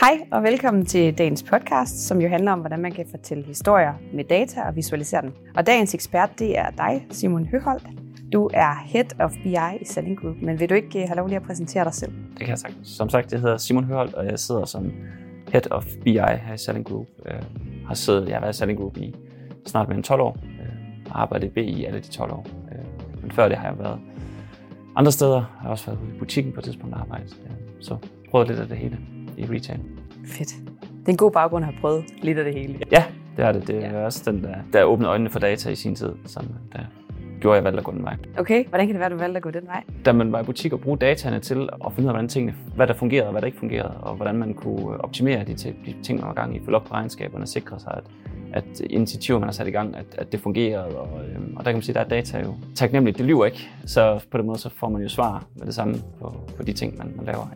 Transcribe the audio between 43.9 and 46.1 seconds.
og hvordan man kunne optimere de, de